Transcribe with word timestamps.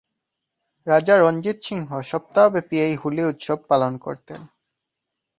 রাজা 0.87 1.15
রঞ্জিত 1.17 1.57
সিংহ 1.63 1.89
সপ্তাহ 2.01 2.45
ব্যাপী 2.49 2.75
এই 2.79 2.95
হোলি 2.95 3.23
উৎসব 3.25 3.57
পালন 3.69 3.93
করতেন। 3.97 4.41